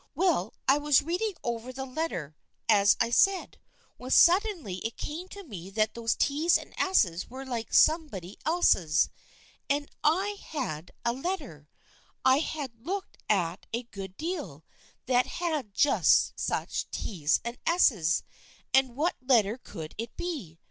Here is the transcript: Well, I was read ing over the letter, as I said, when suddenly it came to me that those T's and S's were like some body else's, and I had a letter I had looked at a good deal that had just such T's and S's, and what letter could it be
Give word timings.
Well, 0.15 0.55
I 0.67 0.79
was 0.79 1.03
read 1.03 1.21
ing 1.21 1.35
over 1.43 1.71
the 1.71 1.85
letter, 1.85 2.35
as 2.67 2.97
I 2.99 3.11
said, 3.11 3.59
when 3.97 4.09
suddenly 4.09 4.77
it 4.79 4.97
came 4.97 5.27
to 5.27 5.43
me 5.43 5.69
that 5.69 5.93
those 5.93 6.15
T's 6.15 6.57
and 6.57 6.73
S's 6.75 7.29
were 7.29 7.45
like 7.45 7.71
some 7.71 8.07
body 8.07 8.39
else's, 8.43 9.09
and 9.69 9.87
I 10.03 10.39
had 10.43 10.89
a 11.05 11.13
letter 11.13 11.69
I 12.25 12.39
had 12.39 12.83
looked 12.83 13.19
at 13.29 13.67
a 13.73 13.83
good 13.83 14.17
deal 14.17 14.65
that 15.05 15.27
had 15.37 15.71
just 15.71 16.33
such 16.35 16.89
T's 16.89 17.39
and 17.45 17.59
S's, 17.67 18.23
and 18.73 18.95
what 18.95 19.17
letter 19.21 19.59
could 19.59 19.93
it 19.99 20.17
be 20.17 20.57